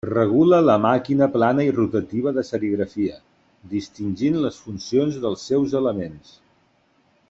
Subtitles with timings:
[0.09, 3.21] Regula la màquina plana i rotativa de serigrafia,
[3.77, 6.39] distingint les funcions dels seus elements.